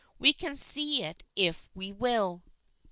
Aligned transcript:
We 0.17 0.33
can 0.33 0.57
see 0.57 1.03
it 1.03 1.23
if 1.35 1.69
we 1.75 1.93
will. 1.93 2.41